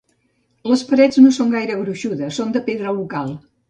Les 0.71 0.83
parets 0.93 1.21
no 1.25 1.35
són 1.37 1.55
gaire 1.59 1.79
gruixudes, 1.85 2.43
són 2.43 2.59
de 2.61 2.67
pedra 2.71 3.01
local. 3.01 3.37